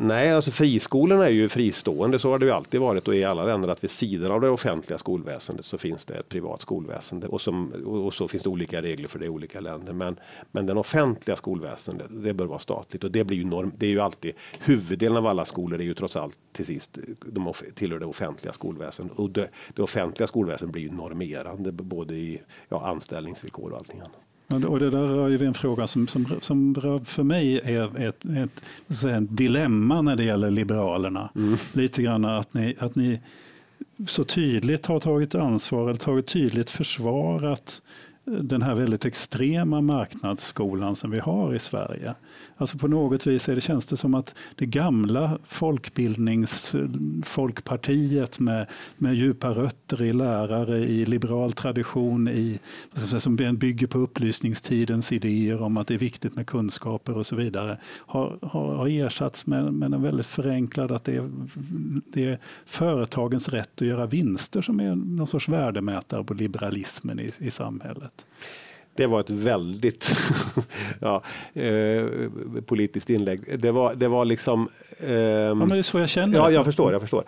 [0.00, 2.18] Nej, alltså friskolorna är ju fristående.
[2.18, 4.48] Så har det ju alltid varit och i alla länder att vid sidan av det
[4.48, 8.82] offentliga skolväsendet så finns det ett privat skolväsende och, som, och så finns det olika
[8.82, 9.92] regler för det i olika länder.
[9.92, 10.16] Men,
[10.52, 13.72] men den offentliga skolväsendet, det bör vara statligt och det blir ju norm.
[13.76, 17.52] Det är ju alltid huvuddelen av alla skolor är ju trots allt till sist de
[17.74, 22.86] tillhör det offentliga skolväsendet och det, det offentliga skolväsendet blir ju normerande både i ja,
[22.86, 24.27] anställningsvillkor och allting annat.
[24.48, 28.62] Och det där rör ju en fråga som, som, som för mig är ett, ett,
[29.04, 31.30] ett dilemma när det gäller Liberalerna.
[31.36, 31.56] Mm.
[31.72, 33.20] Lite grann att ni, att ni
[34.06, 37.82] så tydligt har tagit ansvar eller tagit tydligt försvarat
[38.28, 42.14] den här väldigt extrema marknadsskolan som vi har i Sverige.
[42.56, 49.14] Alltså på något vis är det, känns det som att det gamla folkbildningsfolkpartiet med, med
[49.14, 52.58] djupa rötter i lärare, i liberal tradition, i,
[53.18, 57.78] som bygger på upplysningstidens idéer om att det är viktigt med kunskaper och så vidare,
[57.84, 61.30] har, har, har ersatts med, med en väldigt förenklad att det är,
[62.12, 67.32] det är företagens rätt att göra vinster som är någon sorts värdemätare på liberalismen i,
[67.38, 68.17] i samhället.
[68.94, 70.16] Det var ett väldigt
[71.00, 71.22] ja,
[71.54, 72.04] eh,
[72.66, 73.60] politiskt inlägg.
[73.60, 74.68] Det var, det var liksom...
[75.00, 76.38] Eh, ja, men det är så jag känner.
[76.38, 76.92] Ja, jag förstår.
[76.92, 77.24] Jag förstår.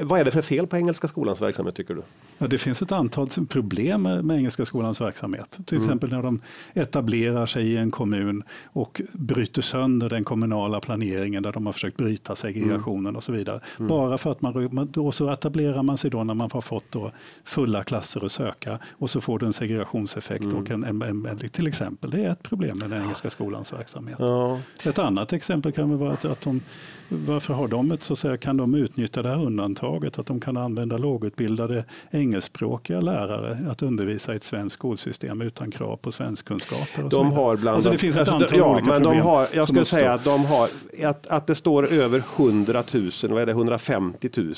[0.00, 2.02] Vad är det för fel på Engelska skolans verksamhet tycker du?
[2.38, 5.58] Ja, det finns ett antal problem med Engelska skolans verksamhet.
[5.66, 5.86] Till mm.
[5.86, 6.40] exempel när de
[6.74, 11.96] etablerar sig i en kommun och bryter sönder den kommunala planeringen där de har försökt
[11.96, 13.16] bryta segregationen mm.
[13.16, 13.60] och så vidare.
[13.78, 13.88] Mm.
[13.88, 17.12] Bara för att man då så etablerar man sig då när man har fått då
[17.44, 20.56] fulla klasser att söka och så får du en segregationseffekt mm.
[20.56, 22.10] och en, en, en, till exempel.
[22.10, 24.16] Det är ett problem med den engelska skolans verksamhet.
[24.18, 24.60] Ja.
[24.84, 26.60] Ett annat exempel kan vara att, att de,
[27.08, 30.40] varför har de ett, så att säga, kan de utnyttja det här undantaget att de
[30.40, 37.04] kan använda lågutbildade engelskspråkiga lärare att undervisa i ett svenskt skolsystem utan krav på svenskkunskaper.
[37.04, 39.18] Och de har bland alltså det finns ett alltså, antal ja, olika men problem.
[39.18, 40.68] De har, jag skulle säga att de har,
[41.04, 44.54] att, att det står över 100 000, vad är det, 150 000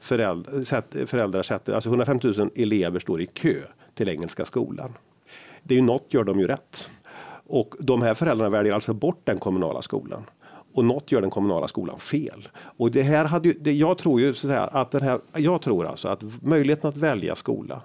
[0.00, 3.54] föräldrar, föräldrar sätter, alltså 150 000 elever står i kö
[3.94, 4.94] till Engelska skolan.
[5.62, 6.90] Det är ju något gör de ju rätt.
[7.46, 10.24] Och de här föräldrarna väljer alltså bort den kommunala skolan
[10.74, 12.48] och något gör den kommunala skolan fel.
[12.54, 15.62] Och det här hade ju, det, jag tror ju så att, att den här, jag
[15.62, 17.80] tror alltså att möjligheten att välja skola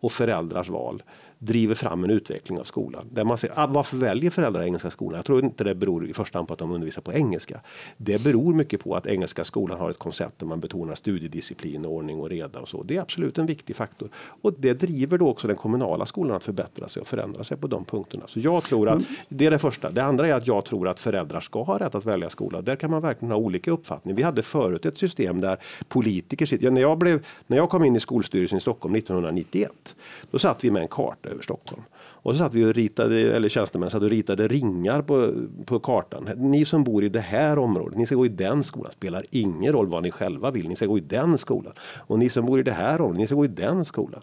[0.00, 1.02] och föräldrars val
[1.44, 3.06] driver fram en utveckling av skolan.
[3.10, 5.16] Där man säger, ah, varför väljer föräldrar engelska skolan?
[5.16, 7.60] Jag tror inte det beror i första hand på att de undervisar på engelska.
[7.96, 12.20] Det beror mycket på att engelska skolan har ett koncept där man betonar studiedisciplin, ordning
[12.20, 12.82] och reda och så.
[12.82, 14.08] Det är absolut en viktig faktor.
[14.14, 17.66] Och det driver då också den kommunala skolan att förbättra sig och förändra sig på
[17.66, 18.24] de punkterna.
[18.26, 19.90] Så jag tror att det är det första.
[19.90, 22.62] Det andra är att jag tror att föräldrar ska ha rätt att välja skola.
[22.62, 24.16] Där kan man verkligen ha olika uppfattningar.
[24.16, 25.56] Vi hade förut ett system där
[25.88, 26.64] politiker sitter.
[26.64, 29.94] Ja, när, jag blev, när jag kom in i skolstyrelsen i Stockholm 1991,
[30.30, 31.82] då satt vi med en karta över Stockholm.
[31.94, 35.32] Och så satt vi och ritade, eller tjänstemän satt och ritade ringar på,
[35.64, 36.28] på kartan.
[36.36, 38.92] Ni som bor i det här området, ni ska gå i den skolan.
[38.92, 41.72] Spelar ingen roll vad ni själva vill, ni ska gå i den skolan.
[42.06, 44.22] Och ni som bor i det här området, ni ska gå i den skolan.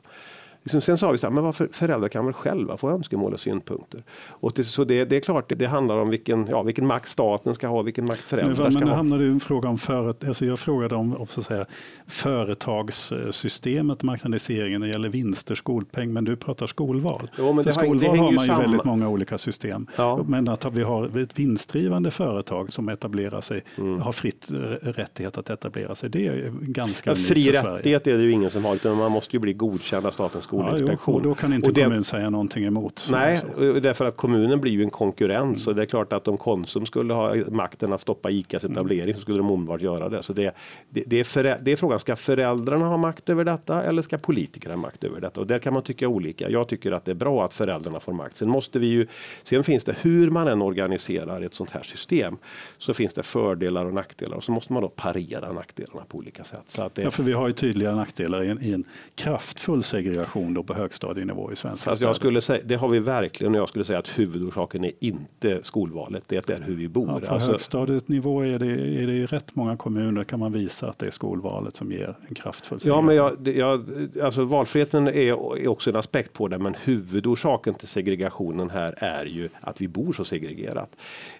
[0.70, 3.40] Liksom, sen sa vi så här, men varför, föräldrar kan väl själva få önskemål och
[3.40, 4.04] synpunkter.
[4.30, 7.10] Och det, så det, det är klart, det, det, handlar om vilken, ja, vilken makt
[7.10, 8.90] staten ska ha, vilken makt föräldrar men, ska men ha.
[8.90, 11.46] Nu hamnar du i en fråga om föret, alltså jag frågade om, om så att
[11.46, 11.66] säga,
[12.08, 17.30] företagssystemet, marknadiseringen när det gäller vinster, skolpeng, men du pratar skolval.
[17.38, 18.62] Jo, men För skolval har, har man ju samma.
[18.62, 19.88] väldigt många olika system.
[19.98, 20.24] Ja.
[20.28, 24.02] Men att vi har ett vinstdrivande företag som etablerar sig, mm.
[24.02, 24.48] har fritt
[24.82, 28.50] rättighet att etablera sig, det är ganska ja, unikt Fri rättighet är det ju ingen
[28.50, 31.22] som har, utan man måste ju bli godkänd av Statens skolinspektion.
[31.24, 33.08] Ja, då kan inte det, kommunen säga någonting emot.
[33.12, 33.42] Nej,
[33.82, 35.72] därför att kommunen blir ju en konkurrens mm.
[35.72, 38.78] och det är klart att om Konsum skulle ha makten att stoppa ICAs mm.
[38.78, 40.24] etablering så skulle de omedelbart göra det.
[40.24, 40.56] Så det,
[40.90, 44.18] det, det, är för, det är frågan, ska föräldrarna ha makt över detta eller ska
[44.18, 45.40] politikerna ha makt över detta?
[45.40, 46.50] Och där kan man tycka olika.
[46.50, 48.38] Jag tycker att det är bra att föräldrarna får makt.
[48.38, 49.08] Sen måste vi ju,
[49.44, 52.38] sen finns det hur man än organiserar ett sånt här system
[52.78, 56.44] så finns det fördelar och nackdelar och så måste man då parera nackdelarna på olika
[56.44, 56.64] sätt.
[56.68, 58.84] Så att det, ja, för vi har ju tydliga nackdelar i en, i en
[59.16, 63.56] kraftfull segregation då på högstadienivå i svenska Fast jag skulle säga, Det har vi verkligen
[63.56, 67.10] och jag skulle säga att huvudorsaken är inte skolvalet, det är hur vi bor.
[67.10, 68.72] Ja, på alltså, högstadienivå är det,
[69.02, 72.16] är det i rätt många kommuner kan man visa att det är skolvalet som ger
[72.28, 73.86] en kraftfull Ja, men jag, jag,
[74.24, 79.26] alltså valfriheten är, är också en aspekt på det, men huvudorsaken till segregationen här är
[79.26, 80.96] ju att vi bor så segregerat.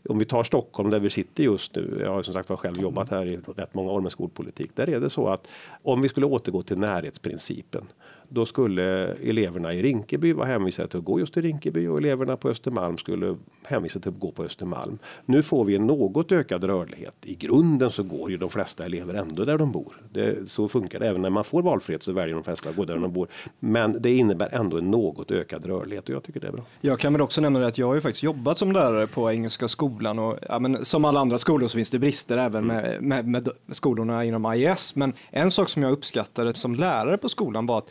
[0.10, 2.82] Om vi tar Stockholm där vi sitter just nu, jag har som sagt var själv
[2.82, 5.48] jobbat här i rätt många år med skolpolitik, där är det så att
[5.84, 7.86] om vi skulle återgå till närhetsprincipen
[8.30, 12.38] då skulle eleverna i Rinkeby vara hänvisade till att gå just till Rinkeby och eleverna
[12.38, 14.98] på Östermalm skulle hänvisade till att gå på Östermalm.
[15.26, 17.16] Nu får vi en något ökad rörlighet.
[17.26, 19.94] I grunden så går ju de flesta elever ändå där de bor.
[20.14, 21.08] Det, så funkar det.
[21.08, 23.28] Även när man får valfrihet så väljer de flesta att gå där de bor.
[23.60, 26.64] Men det innebär ändå en något ökad rörlighet och jag tycker det är bra.
[26.82, 29.68] Jag kan väl också nämna att jag har ju faktiskt jobbat som lärare på Engelska
[29.68, 33.28] skolan och ja, men som alla andra skolor så finns det brister även med, med,
[33.28, 34.96] med skolorna inom IES.
[34.96, 37.90] Men en sak som jag uppskattade som lärare på skolan var att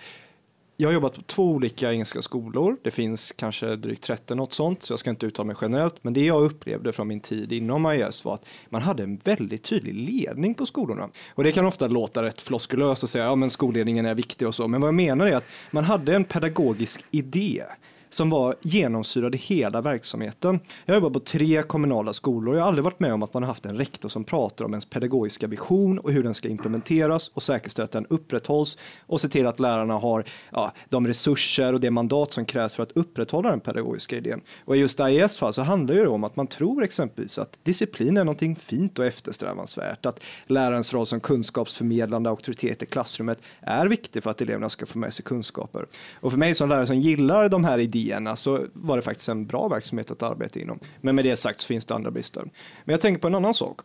[0.81, 2.77] jag har jobbat på två olika engelska skolor.
[2.83, 6.05] Det finns kanske drygt 30 något sånt, så jag ska inte uttala mig generellt.
[6.05, 9.63] Men det jag upplevde från min tid inom IS var att man hade en väldigt
[9.63, 11.09] tydlig ledning på skolorna.
[11.35, 14.55] Och det kan ofta låta rätt floskulöst att säga ja men skolledningen är viktig och
[14.55, 14.69] så.
[14.69, 17.65] Men vad jag menar är att man hade en pedagogisk idé
[18.11, 20.61] som var genomsyrade hela verksamheten.
[20.85, 23.43] Jag jobbar på tre kommunala skolor och jag har aldrig varit med om att man
[23.43, 27.29] har haft en rektor som pratar om ens pedagogiska vision och hur den ska implementeras
[27.29, 31.81] och säkerställa att den upprätthålls och se till att lärarna har ja, de resurser och
[31.81, 34.41] det mandat som krävs för att upprätthålla den pedagogiska idén.
[34.65, 38.17] Och i just IES fall så handlar det om att man tror exempelvis att disciplin
[38.17, 44.23] är någonting fint och eftersträvansvärt, att lärarens roll som kunskapsförmedlande auktoritet i klassrummet är viktig
[44.23, 45.87] för att eleverna ska få med sig kunskaper.
[46.21, 49.29] Och för mig som lärare som gillar de här idéerna idéerna så var det faktiskt
[49.29, 50.79] en bra verksamhet att arbeta inom.
[51.01, 52.43] Men med det sagt så finns det andra brister.
[52.85, 53.81] Men jag tänker på en annan sak.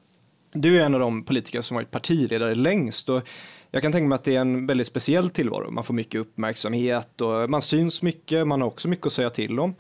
[0.54, 3.28] Du är en av de politiker som varit partiledare längst och
[3.72, 5.72] jag kan tänka mig att det är en väldigt speciell tillvaro.
[5.72, 9.60] Man får mycket uppmärksamhet och man syns mycket, man har också mycket att säga till
[9.60, 9.76] om.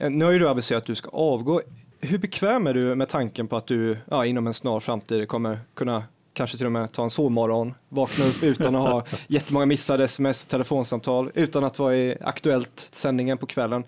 [0.00, 1.60] Eh, nu har ju du aviserat att du ska avgå.
[2.00, 5.60] Hur bekväm är du med tanken på att du ja, inom en snar framtid kommer
[5.74, 10.04] kunna kanske till och med ta en sovmorgon, vakna upp utan att ha jättemånga missade
[10.04, 13.84] sms och telefonsamtal, utan att vara i Aktuellt sändningen på kvällen.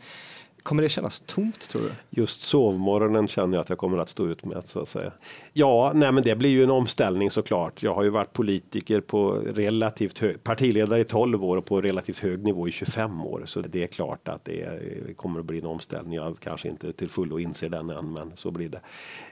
[0.65, 2.21] Kommer det kännas tomt tror du?
[2.21, 5.13] Just sovmorgonen känner jag att jag kommer att stå ut med så att säga.
[5.53, 7.83] Ja, nej, men det blir ju en omställning såklart.
[7.83, 12.19] Jag har ju varit politiker på relativt hög, partiledare i 12 år och på relativt
[12.19, 15.67] hög nivå i 25 år, så det är klart att det kommer att bli en
[15.67, 16.15] omställning.
[16.15, 18.81] Jag kanske inte till fullo inser den än, men så blir det.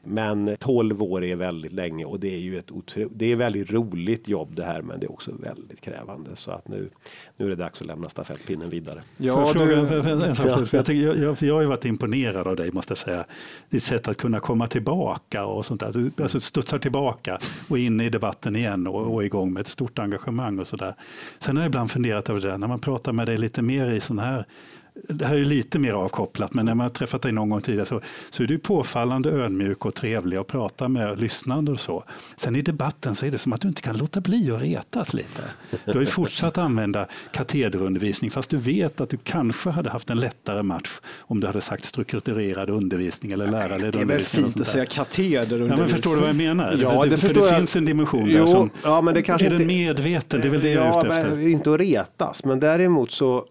[0.04, 3.72] Men 12 år är väldigt länge och det är ju ett otro, det är väldigt
[3.72, 6.90] roligt jobb det här, men det är också väldigt krävande så att nu,
[7.36, 9.02] nu är det dags att lämna stafettpinnen vidare.
[9.16, 12.90] Ja, fråga, en sak, jag, jag, jag, jag har ju varit imponerad av dig måste
[12.90, 13.24] jag säga.
[13.70, 15.92] Ditt sätt att kunna komma tillbaka och sånt där.
[15.92, 19.98] Du alltså studsar tillbaka och in i debatten igen och, och igång med ett stort
[19.98, 20.94] engagemang och så där.
[21.38, 24.00] Sen har jag ibland funderat över det när man pratar med dig lite mer i
[24.00, 24.46] sådana här
[24.94, 27.86] det här är lite mer avkopplat, men när man har träffat dig någon gång tidigare
[27.86, 28.00] så,
[28.30, 32.04] så är du påfallande ödmjuk och trevlig och pratar med lyssnande och så.
[32.36, 35.14] Sen i debatten så är det som att du inte kan låta bli att retas
[35.14, 35.42] lite.
[35.84, 40.20] Du har ju fortsatt använda katederundervisning fast du vet att du kanske hade haft en
[40.20, 44.08] lättare match om du hade sagt strukturerad undervisning eller lärarledd undervisning.
[44.08, 45.70] Det är väl fint att säga katederundervisning.
[45.70, 46.76] Ja, men förstår du vad jag menar?
[46.80, 48.38] Ja, det, det, för det finns en dimension där.
[48.38, 50.40] Jo, som, ja, men det kanske är inte, den medveten?
[50.40, 51.30] Det är väl det jag är ute efter.
[51.30, 53.46] Men, inte att retas, men däremot så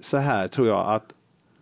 [0.00, 1.14] så här tror jag att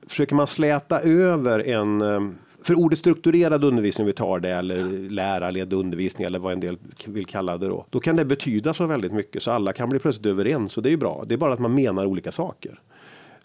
[0.07, 2.21] försöker man släta över en eh,
[2.65, 6.79] för ordet strukturerad undervisning, om vi tar det, eller lärarledd undervisning eller vad en del
[7.07, 7.87] vill kalla det då.
[7.91, 10.89] Då kan det betyda så väldigt mycket så alla kan bli plötsligt överens och det
[10.89, 11.25] är ju bra.
[11.27, 12.81] Det är bara att man menar olika saker.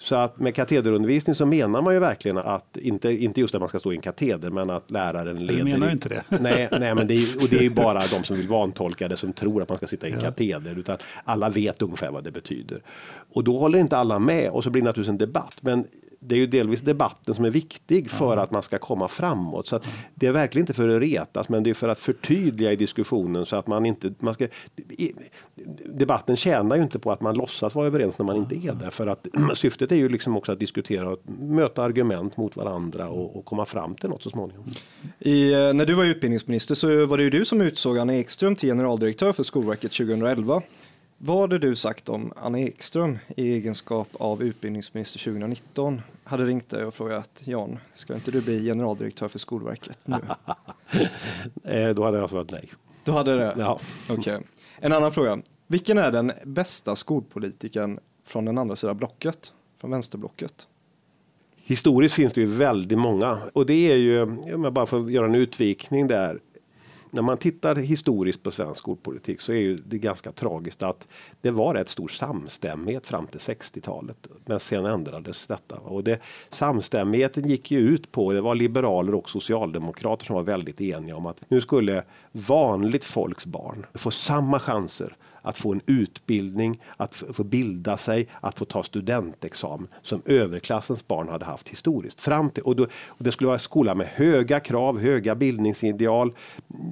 [0.02, 3.70] Så att med katederundervisning så menar man ju verkligen att inte, inte just att man
[3.70, 5.64] ska stå i en kateder, men att läraren leder.
[5.64, 6.24] Du menar ju inte det.
[6.40, 9.18] Nej, nej, men det är, och det är ju bara de som vill vantolka det
[9.18, 10.26] som tror att man ska sitta i en ja.
[10.26, 12.82] kateder, utan alla vet ungefär vad det betyder.
[13.34, 15.56] Och då håller inte alla med och så blir det naturligtvis en debatt.
[15.62, 15.86] Men
[16.20, 19.68] det är ju delvis debatten som är viktig för att man ska komma framåt.
[19.68, 19.80] Så
[20.16, 23.46] det är verkligen inte för att retas, men det är för att förtydliga i diskussionen
[23.46, 24.48] så att man inte, man ska,
[25.86, 28.92] debatten tjänar ju inte på att man låtsas vara överens när man inte är det.
[28.92, 33.36] För att syftet är ju liksom också att diskutera och möta argument mot varandra och,
[33.36, 34.66] och komma fram till något så småningom.
[35.20, 38.56] I, eh, när du var utbildningsminister så var det ju du som utsåg Anna Ekström
[38.56, 40.62] till generaldirektör för Skolverket 2011.
[41.22, 46.86] Vad hade du sagt om Anna Ekström i egenskap av utbildningsminister 2019 hade ringt dig
[46.86, 50.16] och frågat Jan, ska inte du bli generaldirektör för Skolverket nu?
[51.64, 52.70] Eh, då hade jag svarat nej.
[53.04, 53.56] Du hade det?
[53.58, 53.80] Ja.
[54.10, 54.40] Okay.
[54.80, 55.42] En annan fråga.
[55.68, 59.54] Vilken är den bästa skolpolitiken från den andra sidan blocket?
[59.82, 60.68] Från vänsterblocket?
[61.56, 64.22] Historiskt finns det ju väldigt många och det är ju,
[64.54, 66.40] om jag bara får göra en utvikning där,
[67.12, 71.08] när man tittar historiskt på svensk skolpolitik så är ju det ganska tragiskt att
[71.42, 74.28] det var rätt stor samstämmighet fram till 60-talet.
[74.46, 76.20] Men sen ändrades detta och det
[76.50, 78.32] samstämmigheten gick ju ut på.
[78.32, 83.46] Det var liberaler och socialdemokrater som var väldigt eniga om att nu skulle vanligt folks
[83.46, 88.84] barn få samma chanser att få en utbildning, att få bilda sig, att få ta
[88.84, 92.22] studentexamen som överklassens barn hade haft historiskt.
[92.22, 96.34] Fram till, och, då, och det skulle vara en skola med höga krav, höga bildningsideal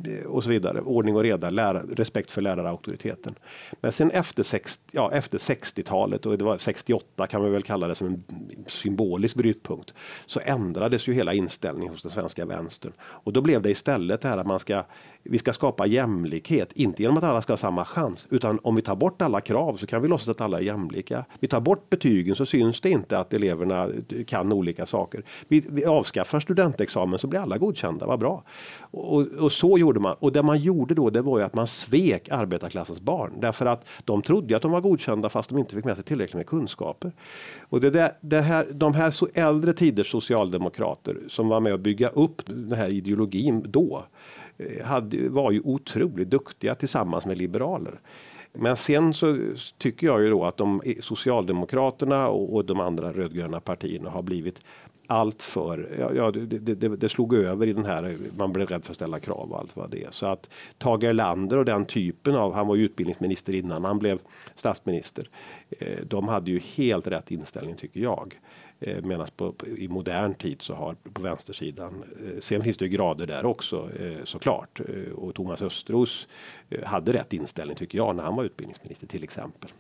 [0.06, 0.82] eh, och så vidare.
[0.82, 3.36] Ordning och reda, lära, respekt för lärarauktoriteten.
[3.82, 7.88] Men sen efter, 60, ja, efter 60-talet och det var 68 kan man väl kalla
[7.88, 8.24] det som en
[8.68, 9.94] symbolisk brytpunkt
[10.26, 14.28] så ändrades ju hela inställningen hos den svenska vänstern och då blev det istället det
[14.28, 14.84] här att man ska
[15.24, 18.82] vi ska skapa jämlikhet, inte genom att alla ska ha samma chans, utan om vi
[18.82, 21.26] tar bort alla krav så kan vi låtsas att alla är jämlika.
[21.40, 25.24] Vi tar bort betygen så syns det inte att eleverna eh, kan olika saker.
[25.48, 28.44] Vi, vi avskaffar studentexamen så blir alla godkända, vad bra.
[28.80, 30.16] Och, och, så gjorde man.
[30.20, 33.86] Och det man gjorde då, det var ju att man svek arbetarklassens barn därför att
[34.06, 37.12] de trodde att de var godkända fast de inte fick med sig tillräckligt med kunskaper.
[37.70, 41.80] Och det där, det här, de här så äldre tiders socialdemokrater som var med och
[41.80, 44.04] bygga upp den här ideologin då
[44.84, 48.00] hade, var ju otroligt duktiga tillsammans med liberaler.
[48.54, 49.38] Men sen så
[49.78, 54.60] tycker jag ju då att de Socialdemokraterna och, och de andra rödgröna partierna har blivit
[55.08, 58.84] allt för, ja, ja det, det, det, slog över i den här, man blev rädd
[58.84, 60.12] för att ställa krav och allt vad det är.
[60.12, 64.20] Så att Tage Erlander och den typen av, han var ju utbildningsminister innan han blev
[64.56, 65.30] statsminister.
[65.70, 68.40] Eh, de hade ju helt rätt inställning tycker jag.
[68.80, 69.28] Eh, Medan
[69.78, 73.90] i modern tid så har på vänstersidan, eh, sen finns det ju grader där också
[74.00, 74.80] eh, såklart.
[74.80, 76.28] Eh, och Thomas Östros
[76.70, 79.72] eh, hade rätt inställning tycker jag när han var utbildningsminister till exempel.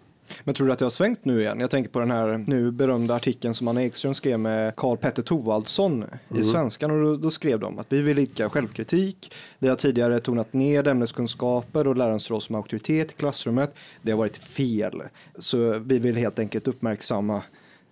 [0.43, 1.59] Men tror du att det har svängt nu igen?
[1.59, 5.23] Jag tänker på den här nu berömda artikeln som Anna Ekström skrev med Karl Petter
[5.23, 6.43] Thorwaldsson mm.
[6.43, 9.33] i Svenskan och då, då, skrev de att vi vill idka självkritik.
[9.59, 13.75] Vi har tidigare tonat ner ämneskunskaper och lärarens roll som auktoritet i klassrummet.
[14.01, 15.01] Det har varit fel.
[15.39, 17.41] Så vi vill helt enkelt uppmärksamma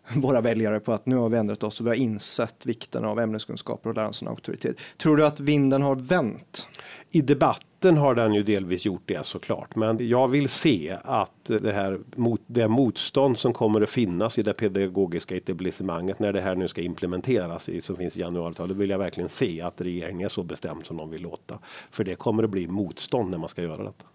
[0.15, 3.19] våra väljare på att nu har vi ändrat oss och vi har insett vikten av
[3.19, 4.77] ämneskunskaper och lärarens auktoritet.
[4.97, 6.67] Tror du att vinden har vänt?
[7.11, 11.71] I debatten har den ju delvis gjort det såklart, men jag vill se att det
[11.71, 16.55] här mot, det motstånd som kommer att finnas i det pedagogiska etablissemanget när det här
[16.55, 20.29] nu ska implementeras i, som finns i januariavtalet vill jag verkligen se att regeringen är
[20.29, 21.59] så bestämd som de vill låta.
[21.91, 24.05] För det kommer att bli motstånd när man ska göra detta.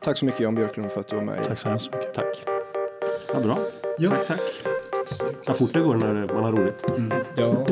[0.00, 1.44] Tack så mycket Jan Björklund för att du var med.
[1.44, 2.14] Tack så hemskt mycket.
[2.14, 2.44] Tack.
[3.32, 3.58] Ja, bra.
[3.98, 4.10] Ja.
[4.10, 4.73] Tack, tack.
[5.46, 6.90] Vad fort det går när man har roligt.
[6.90, 7.12] Mm.
[7.36, 7.66] Ja,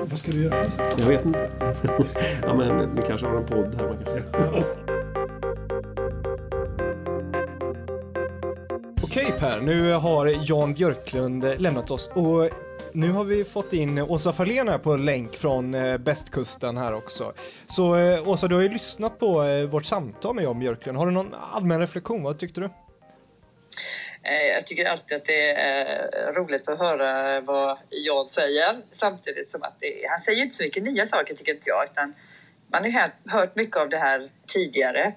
[0.00, 0.64] vad ska du göra?
[0.98, 1.50] Jag vet inte.
[2.42, 3.88] ja, men ni kanske har en podd här.
[3.88, 4.64] Man kanske...
[9.02, 12.50] Okej Per, nu har Jan Björklund lämnat oss och
[12.92, 17.32] nu har vi fått in Åsa Fahlén här på länk från eh, Bästkusten här också.
[17.66, 20.98] Så eh, Åsa, du har ju lyssnat på eh, vårt samtal med Jan Björklund.
[20.98, 22.22] Har du någon allmän reflektion?
[22.22, 22.70] Vad tyckte du?
[24.26, 29.50] Eh, jag tycker alltid att det är eh, roligt att höra vad Jan säger samtidigt
[29.50, 32.14] som att det, han säger inte så mycket nya saker tycker inte jag utan
[32.72, 35.12] man har ju hört mycket av det här tidigare.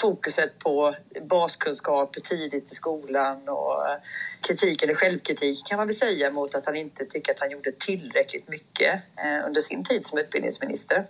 [0.00, 0.94] Fokuset på
[1.28, 3.96] baskunskaper tidigt i skolan och eh,
[4.48, 7.72] kritik eller självkritik kan man väl säga mot att han inte tycker att han gjorde
[7.72, 9.02] tillräckligt mycket
[9.46, 11.06] under sin tid som utbildningsminister.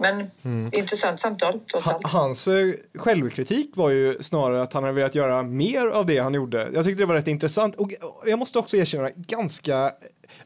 [0.00, 0.70] Men mm.
[0.72, 2.06] intressant samtal trots allt.
[2.06, 6.34] Hans eh, självkritik var ju snarare att han hade velat göra mer av det han
[6.34, 6.70] gjorde.
[6.74, 7.92] Jag tyckte det var rätt intressant och
[8.26, 9.92] jag måste också erkänna ganska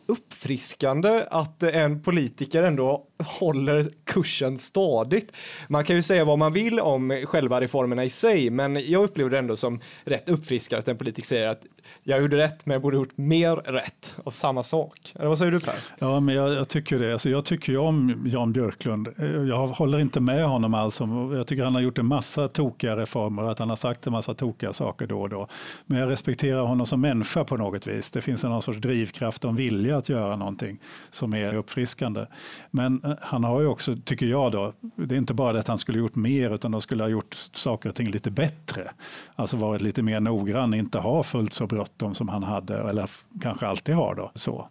[0.07, 5.33] uppfriskande att en politiker ändå håller kursen stadigt.
[5.68, 9.31] Man kan ju säga vad man vill om själva reformerna i sig, men jag upplever
[9.31, 11.62] det ändå som rätt uppfriskande att en politiker säger att
[12.03, 15.12] jag gjorde rätt, men jag borde gjort mer rätt av samma sak.
[15.14, 15.74] Eller vad säger du Per?
[15.98, 17.12] Ja, men jag, jag tycker det.
[17.12, 19.09] Alltså, jag tycker ju om Jan Björklund.
[19.48, 21.00] Jag håller inte med honom alls.
[21.00, 24.12] Om, jag tycker han har gjort en massa tokiga reformer, att han har sagt en
[24.12, 25.48] massa tokiga saker då och då.
[25.87, 28.11] Men jag respekterar honom som människa på något vis.
[28.11, 30.79] Det finns en någon sorts drivkraft och en vilja att göra någonting
[31.11, 32.27] som är uppfriskande.
[32.70, 35.79] Men han har ju också, tycker jag då, det är inte bara det att han
[35.79, 38.90] skulle gjort mer, utan de skulle ha gjort saker och ting lite bättre.
[39.35, 43.66] Alltså varit lite mer noggrann, inte ha fullt så bråttom som han hade, eller kanske
[43.66, 44.31] alltid har då.
[44.35, 44.68] Så.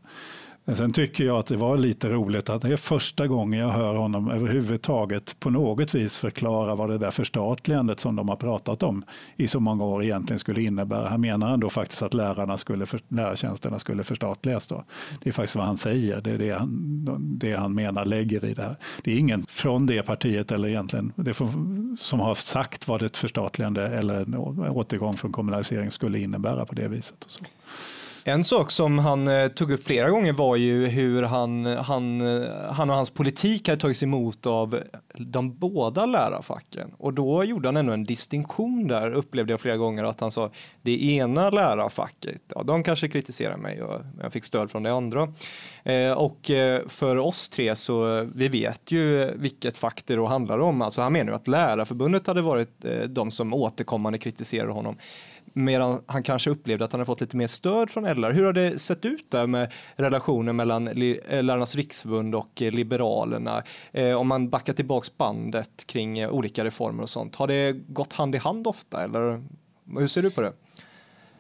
[0.66, 3.70] Men sen tycker jag att det var lite roligt att det är första gången jag
[3.70, 8.84] hör honom överhuvudtaget på något vis förklara vad det där förstatligandet som de har pratat
[8.84, 9.04] om
[9.36, 11.10] i så många år egentligen skulle innebära.
[11.10, 14.68] Han menar ändå faktiskt att lärarna skulle, lärartjänsterna skulle förstatligas.
[14.68, 14.84] Då.
[15.22, 18.54] Det är faktiskt vad han säger, det är det han, det han menar lägger i
[18.54, 18.76] det här.
[19.04, 21.34] Det är ingen från det partiet eller egentligen det
[22.00, 24.36] som har sagt vad ett förstatligande eller en
[24.70, 27.26] återgång från kommunalisering skulle innebära på det viset.
[27.26, 27.46] Och så.
[28.26, 32.72] En sak som han eh, tog upp flera gånger var ju hur han, han, eh,
[32.72, 34.80] han och hans politik hade tagits emot av
[35.18, 36.94] de båda lärarfacken.
[36.98, 40.52] Och då gjorde han ändå en distinktion där, upplevde jag flera gånger, att han sa
[40.82, 45.34] det ena lärarfacket, ja, de kanske kritiserar mig och jag fick stöd från det andra.
[45.84, 50.26] Eh, och eh, för oss tre så eh, vi vet ju vilket fack det då
[50.26, 50.82] handlar om.
[50.82, 54.98] Alltså han menar ju att Lärarförbundet hade varit eh, de som återkommande kritiserade honom
[55.54, 58.32] medan han kanske upplevde att han hade fått lite mer stöd från LR.
[58.32, 63.64] Hur har det sett ut där med relationen mellan eh, Lärarnas riksförbund och eh, Liberalerna?
[63.92, 68.36] Eh, om man backar tillbaks bandet kring olika reformer och sånt, har det gått hand
[68.36, 69.44] i hand ofta eller
[70.00, 70.54] hur ser du på det?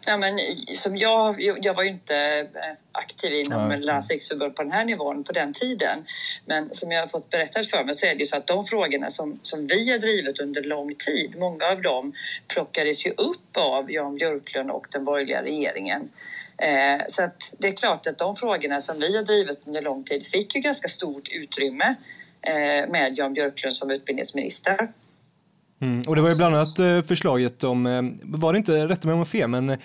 [0.05, 0.39] Ja, men,
[0.73, 3.81] som jag, jag var ju inte eh, aktiv inom mm.
[3.81, 6.05] Lärarnas riksförbund på den här nivån på den tiden.
[6.45, 8.65] Men som jag har fått berättat för mig så är det ju så att de
[8.65, 12.13] frågorna som, som vi har drivit under lång tid, många av dem
[12.47, 16.09] plockades ju upp av Jan Björklund och den borgerliga regeringen.
[16.57, 20.03] Eh, så att det är klart att de frågorna som vi har drivit under lång
[20.03, 21.95] tid fick ju ganska stort utrymme
[22.41, 24.87] eh, med Jan Björklund som utbildningsminister.
[25.83, 29.07] Mm, och det var ju bland annat eh, förslaget om, eh, var det inte, rätta
[29.07, 29.77] mig om jag fel, men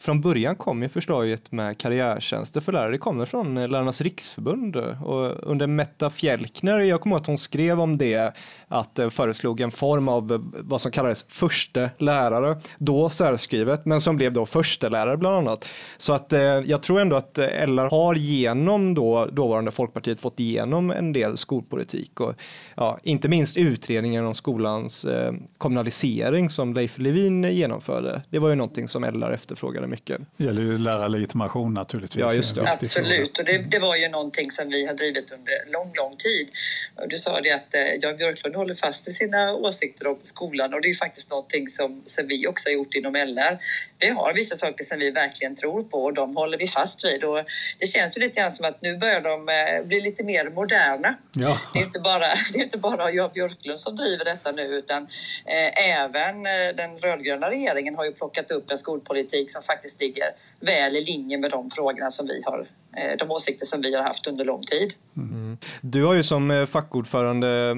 [0.00, 2.90] från början kom ju förslaget med karriärtjänster för lärare.
[2.90, 7.80] Det kommer från Lärarnas riksförbund och under Metta Fjälkner, jag kommer ihåg att hon skrev
[7.80, 8.34] om det,
[8.68, 14.32] att föreslog en form av vad som kallades förste lärare, då särskrivet, men som blev
[14.32, 15.68] då första lärare bland annat.
[15.96, 20.90] Så att eh, jag tror ändå att LR har genom då dåvarande Folkpartiet fått igenom
[20.90, 22.34] en del skolpolitik och
[22.74, 28.22] ja, inte minst utredningen om skolans eh, kommunalisering som Leif Levin genomförde.
[28.30, 30.20] Det var ju någonting som LR efterfrågade mycket.
[30.36, 32.20] Det gäller ju lärarlegitimation naturligtvis.
[32.20, 32.72] Ja, just det.
[32.72, 36.48] Absolut, och det, det, var ju någonting som vi har drivit under lång, lång tid.
[36.94, 40.74] Och du sa det att eh, Jan Björklund håller fast vid sina åsikter om skolan
[40.74, 43.58] och det är faktiskt någonting som, som vi också har gjort inom LR.
[43.98, 47.24] Vi har vissa saker som vi verkligen tror på och de håller vi fast vid.
[47.24, 47.44] Och
[47.78, 51.14] det känns ju lite grann som att nu börjar de eh, bli lite mer moderna.
[51.32, 51.58] Ja.
[51.72, 55.02] Det, är inte bara, det är inte bara Jan Björklund som driver detta nu utan
[55.46, 60.26] eh, även eh, den rödgröna regeringen har ju plockat upp en skolpolitik som faktiskt ligger
[60.60, 62.66] väl i linje med de frågorna som vi har,
[62.96, 64.92] eh, de åsikter som vi har haft under lång tid.
[65.16, 65.58] Mm.
[65.80, 67.76] Du har ju som eh, fackordförande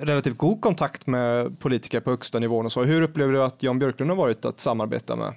[0.00, 2.84] relativt god kontakt med politiker på högsta nivån och så.
[2.84, 5.34] Hur upplever du att Jan Björklund har varit att samarbeta med?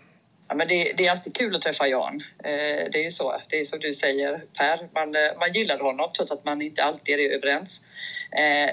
[0.47, 2.23] Ja, men det, det, är alltid kul att träffa Jan.
[2.43, 3.35] Eh, det är ju så.
[3.49, 7.19] Det är som du säger Per, man, man gillar honom trots att man inte alltid
[7.19, 7.85] är överens.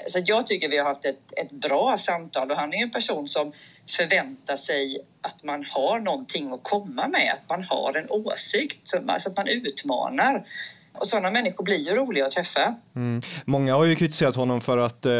[0.05, 3.27] Så jag tycker vi har haft ett, ett bra samtal och han är en person
[3.27, 3.53] som
[3.89, 9.29] förvänta sig att man har någonting att komma med, att man har en åsikt, alltså
[9.29, 10.45] att man utmanar.
[10.99, 12.75] Och sådana människor blir ju roliga att träffa.
[12.95, 13.21] Mm.
[13.45, 15.11] Många har ju kritiserat honom för att eh,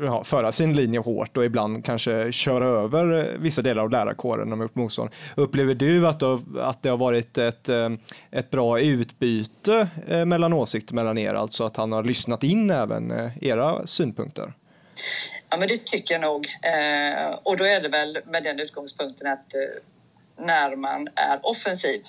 [0.00, 4.48] ja, föra sin linje hårt och ibland kanske köra över eh, vissa delar av lärarkåren
[4.48, 5.10] när de gjort motstånd.
[5.36, 6.22] Upplever du att,
[6.58, 7.88] att det har varit ett, eh,
[8.30, 13.30] ett bra utbyte eh, mellan åsikter mellan er, alltså att han har lyssnat in även
[13.40, 14.52] era synpunkter?
[15.52, 16.46] Ja, men det tycker jag nog.
[16.62, 19.60] Eh, och då är det väl med den utgångspunkten att eh,
[20.44, 22.02] när man är offensiv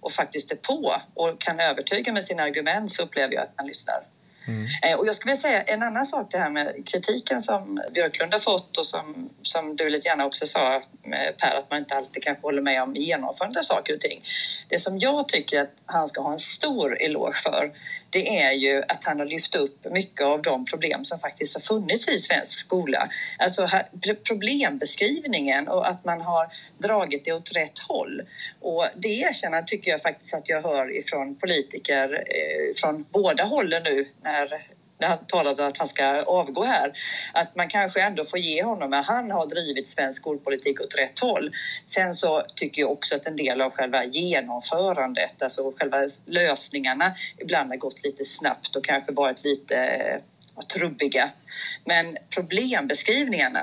[0.00, 3.66] och faktiskt är på och kan övertyga med sina argument så upplever jag att man
[3.66, 4.06] lyssnar.
[4.48, 4.66] Mm.
[4.82, 8.32] Eh, och jag skulle vilja säga en annan sak, det här med kritiken som Björklund
[8.32, 10.82] har fått och som, som du lite gärna också sa
[11.38, 14.24] Per, att man inte alltid kanske håller med om genomförandet av saker och ting.
[14.68, 17.72] Det som jag tycker att han ska ha en stor eloge för,
[18.14, 21.60] det är ju att han har lyft upp mycket av de problem som faktiskt har
[21.60, 23.08] funnits i svensk skola.
[23.38, 23.68] Alltså
[24.28, 26.48] problembeskrivningen och att man har
[26.78, 28.22] dragit det åt rätt håll.
[28.60, 33.82] Och det erkännandet tycker jag faktiskt att jag hör ifrån politiker eh, från båda hållen
[33.82, 36.92] nu när när han talade om att han ska avgå här,
[37.32, 41.18] att man kanske ändå får ge honom att han har drivit svensk skolpolitik åt rätt
[41.18, 41.50] håll.
[41.86, 47.70] Sen så tycker jag också att en del av själva genomförandet, alltså själva lösningarna, ibland
[47.70, 49.76] har gått lite snabbt och kanske varit lite
[50.74, 51.30] trubbiga.
[51.86, 53.60] Men problembeskrivningarna.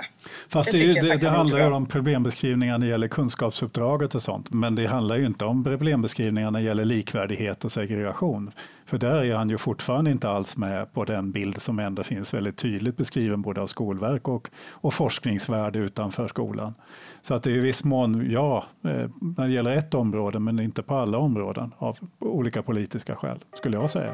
[0.49, 4.53] Fast det, det, det, det handlar ju om problembeskrivningar när det gäller kunskapsuppdraget och sånt.
[4.53, 8.51] Men det handlar ju inte om problembeskrivningar när det gäller likvärdighet och segregation.
[8.85, 12.33] För där är han ju fortfarande inte alls med på den bild som ändå finns
[12.33, 16.73] väldigt tydligt beskriven både av Skolverk och, och forskningsvärld utanför skolan.
[17.21, 20.59] Så att det är i viss mån, ja, eh, när det gäller ett område men
[20.59, 24.13] inte på alla områden av olika politiska skäl, skulle jag säga.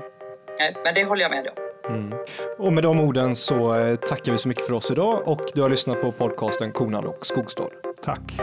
[0.60, 1.68] Nej, men det håller jag med om.
[1.90, 2.14] Mm.
[2.58, 5.62] Och med de orden så eh, tackar vi så mycket för oss idag och du
[5.62, 7.70] har lyssnat på podcasten Konad och Skogstad.
[8.04, 8.40] Tack.